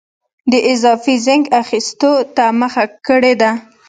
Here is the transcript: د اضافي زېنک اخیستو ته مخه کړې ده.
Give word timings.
د 0.51 0.53
اضافي 0.71 1.15
زېنک 1.25 1.45
اخیستو 1.61 2.11
ته 2.35 2.45
مخه 2.61 2.83
کړې 3.07 3.33
ده. 3.41 3.51